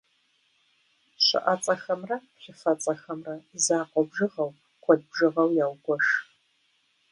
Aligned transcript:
Щыӏэцӏэхэмрэ 1.25 2.17
плъыфэцӏэхэмрэ 2.35 3.35
закъуэ 3.63 4.03
бжыгъэу, 4.09 4.51
куэд 4.83 5.01
бжыгъэу 5.09 5.49
яугуэш. 5.65 6.07